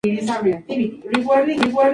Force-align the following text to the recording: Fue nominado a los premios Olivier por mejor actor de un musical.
Fue 0.03 0.13
nominado 0.13 0.39
a 0.39 0.41
los 0.41 0.41
premios 0.41 0.63
Olivier 0.67 0.99
por 1.03 1.17
mejor 1.19 1.37
actor 1.37 1.45
de 1.47 1.53
un 1.53 1.59
musical. 1.59 1.89